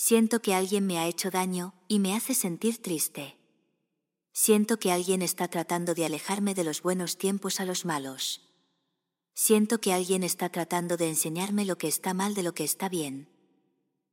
Siento 0.00 0.40
que 0.40 0.54
alguien 0.54 0.86
me 0.86 1.00
ha 1.00 1.08
hecho 1.08 1.28
daño 1.28 1.74
y 1.88 1.98
me 1.98 2.14
hace 2.14 2.32
sentir 2.32 2.80
triste. 2.80 3.36
Siento 4.32 4.78
que 4.78 4.92
alguien 4.92 5.22
está 5.22 5.48
tratando 5.48 5.92
de 5.92 6.04
alejarme 6.06 6.54
de 6.54 6.62
los 6.62 6.82
buenos 6.82 7.18
tiempos 7.18 7.58
a 7.58 7.64
los 7.64 7.84
malos. 7.84 8.48
Siento 9.34 9.80
que 9.80 9.92
alguien 9.92 10.22
está 10.22 10.50
tratando 10.50 10.96
de 10.96 11.08
enseñarme 11.08 11.64
lo 11.64 11.78
que 11.78 11.88
está 11.88 12.14
mal 12.14 12.34
de 12.34 12.44
lo 12.44 12.54
que 12.54 12.62
está 12.62 12.88
bien. 12.88 13.28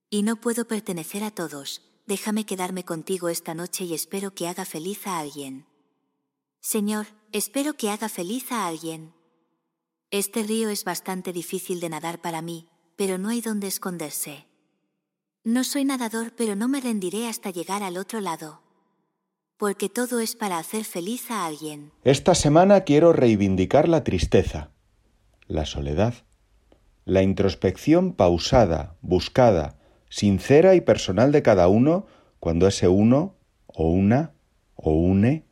Y 0.10 0.24
no 0.24 0.38
puedo 0.38 0.68
pertenecer 0.68 1.24
a 1.24 1.30
todos, 1.30 1.84
déjame 2.08 2.48
quedarme 2.48 2.84
contigo 2.84 3.30
esta 3.30 3.54
noche 3.54 3.84
y 3.84 3.94
espero 3.94 4.34
que 4.34 4.48
haga 4.48 4.66
feliz 4.66 5.06
a 5.06 5.20
alguien. 5.20 5.68
Señor, 6.62 7.06
espero 7.32 7.76
que 7.76 7.92
haga 7.92 8.10
feliz 8.10 8.52
a 8.52 8.66
alguien. 8.66 9.14
Este 10.10 10.42
río 10.42 10.70
es 10.70 10.84
bastante 10.84 11.32
difícil 11.32 11.80
de 11.80 11.90
nadar 11.90 12.22
para 12.24 12.42
mí, 12.42 12.70
pero 12.96 13.20
no 13.20 13.30
hay 13.30 13.42
donde 13.42 13.68
esconderse. 13.68 14.48
No 15.48 15.64
soy 15.64 15.86
nadador, 15.86 16.34
pero 16.36 16.56
no 16.56 16.68
me 16.68 16.82
rendiré 16.82 17.28
hasta 17.28 17.52
llegar 17.52 17.84
al 17.84 17.98
otro 17.98 18.20
lado. 18.20 18.62
Porque 19.58 19.90
todo 19.90 20.20
es 20.20 20.36
para 20.36 20.58
hacer 20.58 20.86
feliz 20.86 21.30
a 21.30 21.46
alguien. 21.46 21.92
Esta 22.04 22.34
semana 22.34 22.82
quiero 22.82 23.14
reivindicar 23.14 23.88
la 23.88 24.04
tristeza, 24.04 24.72
la 25.46 25.68
soledad, 25.68 26.16
la 27.06 27.22
introspección 27.22 28.14
pausada, 28.14 28.96
buscada, 29.02 29.78
sincera 30.10 30.74
y 30.74 30.82
personal 30.82 31.32
de 31.32 31.44
cada 31.44 31.68
uno 31.68 32.08
cuando 32.40 32.66
ese 32.66 32.88
uno 32.88 33.36
o 33.68 33.92
una 33.92 34.34
o 34.74 34.94
une 34.94 35.46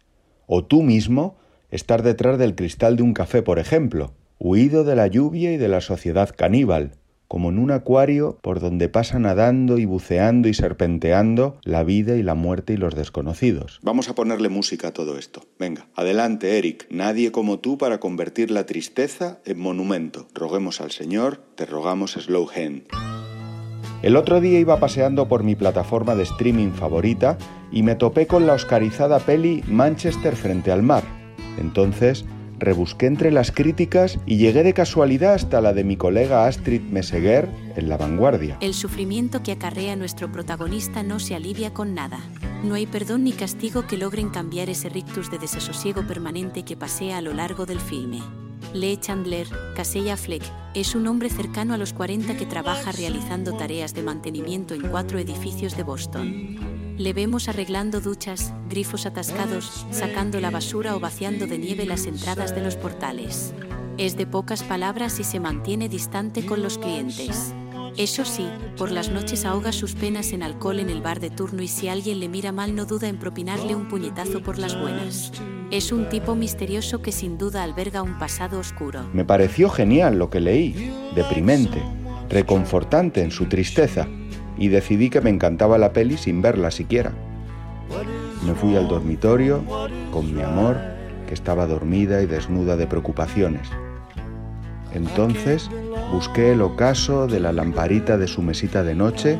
o 0.47 0.65
tú 0.65 0.81
mismo 0.81 1.37
estar 1.69 2.01
detrás 2.01 2.39
del 2.39 2.55
cristal 2.55 2.95
de 2.95 3.03
un 3.03 3.13
café, 3.13 3.43
por 3.43 3.59
ejemplo, 3.59 4.15
huido 4.39 4.85
de 4.85 4.95
la 4.95 5.05
lluvia 5.05 5.53
y 5.53 5.57
de 5.57 5.67
la 5.67 5.81
sociedad 5.81 6.33
caníbal, 6.35 6.95
como 7.33 7.49
en 7.49 7.57
un 7.57 7.71
acuario 7.71 8.37
por 8.43 8.59
donde 8.59 8.89
pasa 8.89 9.17
nadando 9.17 9.79
y 9.79 9.85
buceando 9.85 10.49
y 10.49 10.53
serpenteando 10.53 11.57
la 11.63 11.83
vida 11.83 12.15
y 12.15 12.21
la 12.21 12.35
muerte 12.35 12.73
y 12.73 12.77
los 12.77 12.93
desconocidos. 12.93 13.79
Vamos 13.81 14.07
a 14.07 14.13
ponerle 14.13 14.49
música 14.49 14.89
a 14.89 14.93
todo 14.93 15.17
esto. 15.17 15.41
Venga, 15.57 15.87
adelante, 15.95 16.59
Eric. 16.59 16.85
Nadie 16.91 17.31
como 17.31 17.57
tú 17.57 17.79
para 17.79 17.99
convertir 17.99 18.51
la 18.51 18.67
tristeza 18.67 19.39
en 19.45 19.59
monumento. 19.59 20.27
Roguemos 20.35 20.79
al 20.79 20.91
Señor, 20.91 21.37
te 21.55 21.65
rogamos 21.65 22.11
Slow 22.11 22.49
Hand. 22.55 22.83
El 24.03 24.15
otro 24.15 24.39
día 24.39 24.59
iba 24.59 24.79
paseando 24.79 25.27
por 25.27 25.43
mi 25.43 25.55
plataforma 25.55 26.13
de 26.13 26.21
streaming 26.21 26.69
favorita 26.69 27.39
y 27.71 27.81
me 27.81 27.95
topé 27.95 28.27
con 28.27 28.45
la 28.45 28.53
oscarizada 28.53 29.17
peli 29.17 29.63
Manchester 29.67 30.35
frente 30.35 30.71
al 30.71 30.83
mar. 30.83 31.03
Entonces 31.57 32.25
rebusqué 32.63 33.05
entre 33.05 33.31
las 33.31 33.51
críticas 33.51 34.17
y 34.25 34.37
llegué 34.37 34.63
de 34.63 34.73
casualidad 34.73 35.33
hasta 35.33 35.61
la 35.61 35.73
de 35.73 35.83
mi 35.83 35.97
colega 35.97 36.47
Astrid 36.47 36.81
Meseguer 36.81 37.49
en 37.75 37.89
La 37.89 37.97
Vanguardia. 37.97 38.57
El 38.61 38.73
sufrimiento 38.73 39.43
que 39.43 39.51
acarrea 39.51 39.95
nuestro 39.95 40.31
protagonista 40.31 41.03
no 41.03 41.19
se 41.19 41.35
alivia 41.35 41.73
con 41.73 41.93
nada. 41.93 42.19
No 42.63 42.75
hay 42.75 42.85
perdón 42.85 43.23
ni 43.25 43.33
castigo 43.33 43.87
que 43.87 43.97
logren 43.97 44.29
cambiar 44.29 44.69
ese 44.69 44.89
rictus 44.89 45.29
de 45.29 45.39
desasosiego 45.39 46.07
permanente 46.07 46.63
que 46.63 46.77
pasea 46.77 47.17
a 47.17 47.21
lo 47.21 47.33
largo 47.33 47.65
del 47.65 47.79
filme. 47.79 48.21
Lee 48.73 48.97
Chandler, 48.97 49.47
Casella 49.75 50.17
Fleck, 50.17 50.43
es 50.73 50.95
un 50.95 51.07
hombre 51.07 51.29
cercano 51.29 51.73
a 51.73 51.77
los 51.77 51.93
40 51.93 52.37
que 52.37 52.45
trabaja 52.45 52.91
realizando 52.91 53.55
tareas 53.55 53.93
de 53.93 54.01
mantenimiento 54.01 54.73
en 54.73 54.87
cuatro 54.87 55.19
edificios 55.19 55.77
de 55.77 55.83
Boston. 55.83 56.82
Le 56.97 57.11
vemos 57.11 57.49
arreglando 57.49 58.01
duchas, 58.01 58.53
grifos 58.69 59.07
atascados, 59.07 59.87
sacando 59.89 60.39
la 60.39 60.51
basura 60.51 60.95
o 60.95 60.99
vaciando 60.99 61.47
de 61.47 61.57
nieve 61.57 61.87
las 61.87 62.05
entradas 62.05 62.53
de 62.53 62.61
los 62.61 62.75
portales. 62.75 63.51
Es 63.97 64.15
de 64.15 64.27
pocas 64.27 64.61
palabras 64.61 65.19
y 65.19 65.23
se 65.23 65.39
mantiene 65.39 65.89
distante 65.89 66.45
con 66.45 66.61
los 66.61 66.77
clientes. 66.77 67.55
Eso 67.97 68.25
sí, 68.25 68.47
por 68.77 68.91
las 68.91 69.09
noches 69.09 69.43
ahoga 69.43 69.71
sus 69.71 69.95
penas 69.95 70.33
en 70.33 70.43
alcohol 70.43 70.79
en 70.79 70.91
el 70.91 71.01
bar 71.01 71.19
de 71.19 71.31
turno 71.31 71.63
y 71.63 71.67
si 71.67 71.87
alguien 71.87 72.19
le 72.19 72.29
mira 72.29 72.51
mal 72.51 72.75
no 72.75 72.85
duda 72.85 73.07
en 73.07 73.17
propinarle 73.17 73.75
un 73.75 73.87
puñetazo 73.87 74.43
por 74.43 74.59
las 74.59 74.79
buenas. 74.79 75.31
Es 75.71 75.91
un 75.91 76.09
tipo 76.09 76.35
misterioso 76.35 77.01
que 77.01 77.11
sin 77.11 77.39
duda 77.39 77.63
alberga 77.63 78.03
un 78.03 78.19
pasado 78.19 78.59
oscuro. 78.59 79.09
Me 79.13 79.25
pareció 79.25 79.69
genial 79.69 80.19
lo 80.19 80.29
que 80.29 80.39
leí, 80.39 80.93
deprimente, 81.15 81.81
reconfortante 82.29 83.23
en 83.23 83.31
su 83.31 83.45
tristeza 83.45 84.07
y 84.57 84.67
decidí 84.67 85.09
que 85.09 85.21
me 85.21 85.29
encantaba 85.29 85.77
la 85.77 85.93
peli 85.93 86.17
sin 86.17 86.41
verla 86.41 86.71
siquiera. 86.71 87.13
Me 88.45 88.53
fui 88.53 88.75
al 88.75 88.87
dormitorio 88.87 89.63
con 90.11 90.33
mi 90.33 90.41
amor, 90.41 90.77
que 91.27 91.33
estaba 91.33 91.65
dormida 91.65 92.21
y 92.21 92.25
desnuda 92.25 92.75
de 92.75 92.87
preocupaciones. 92.87 93.69
Entonces 94.93 95.69
busqué 96.11 96.51
el 96.51 96.61
ocaso 96.61 97.27
de 97.27 97.39
la 97.39 97.51
lamparita 97.51 98.17
de 98.17 98.27
su 98.27 98.41
mesita 98.41 98.83
de 98.83 98.95
noche 98.95 99.39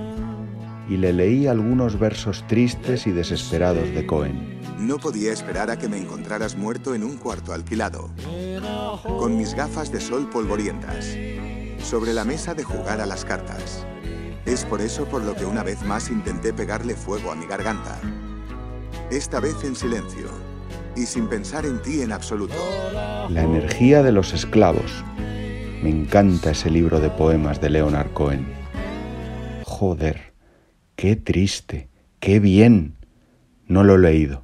y 0.90 0.98
le 0.98 1.14
leí 1.14 1.48
algunos 1.48 2.00
versos 2.00 2.46
tristes 2.48 3.08
y 3.08 3.12
desesperados 3.12 3.90
de 3.94 4.06
Cohen. 4.06 4.60
No 4.80 4.98
podía 4.98 5.32
esperar 5.32 5.70
a 5.70 5.78
que 5.78 5.88
me 5.88 5.98
encontraras 5.98 6.58
muerto 6.58 6.94
en 6.94 7.04
un 7.04 7.18
cuarto 7.18 7.54
alquilado, 7.54 8.10
con 9.04 9.38
mis 9.38 9.54
gafas 9.54 9.92
de 9.92 10.02
sol 10.02 10.30
polvorientas, 10.30 11.16
sobre 11.82 12.14
la 12.14 12.26
mesa 12.26 12.54
de 12.54 12.64
jugar 12.64 13.00
a 13.00 13.06
las 13.06 13.24
cartas. 13.24 13.86
Es 14.46 14.66
por 14.66 14.82
eso 14.82 15.06
por 15.06 15.24
lo 15.24 15.36
que 15.36 15.46
una 15.46 15.64
vez 15.64 15.84
más 15.84 16.10
intenté 16.10 16.52
pegarle 16.52 16.96
fuego 16.96 17.32
a 17.32 17.36
mi 17.36 17.46
garganta. 17.46 18.00
Esta 19.10 19.40
vez 19.40 19.64
en 19.64 19.76
silencio 19.76 20.28
y 20.96 21.06
sin 21.06 21.28
pensar 21.28 21.66
en 21.66 21.82
ti 21.82 22.02
en 22.02 22.12
absoluto. 22.12 22.56
La 23.30 23.44
energía 23.44 24.04
de 24.04 24.12
los 24.12 24.34
esclavos. 24.34 25.04
Me 25.82 25.90
encanta 25.90 26.52
ese 26.52 26.70
libro 26.70 27.00
de 27.00 27.10
poemas 27.10 27.62
de 27.62 27.70
Leonard 27.70 28.12
Cohen. 28.12 28.46
Joder, 29.64 30.34
qué 30.96 31.16
triste, 31.16 31.88
qué 32.20 32.40
bien. 32.40 32.96
No 33.68 33.84
lo 33.84 33.96
he 33.96 34.00
leído. 34.00 34.44